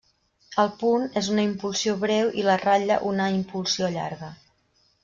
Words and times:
El 0.63 0.71
punt 0.83 1.05
és 1.21 1.29
una 1.35 1.45
impulsió 1.49 1.95
breu 2.07 2.35
i 2.41 2.47
la 2.49 2.59
ratlla 2.65 2.99
una 3.13 3.33
impulsió 3.39 3.97
llarga. 3.99 4.37